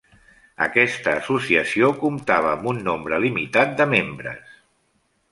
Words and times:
Aquesta 0.65 1.11
associació 1.19 1.89
comptava 1.99 2.49
amb 2.53 2.65
un 2.71 2.79
nombre 2.87 3.19
limitat 3.25 3.75
de 3.83 3.87
membres. 3.93 4.57